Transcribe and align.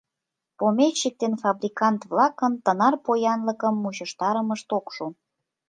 Помещик 0.59 1.15
ден 1.21 1.33
фабрикант-влакын 1.43 2.53
тынар 2.65 2.95
поянлыкым 3.05 3.73
мучыштарымышт 3.83 4.69
ок 4.77 4.85
шу. 4.95 5.05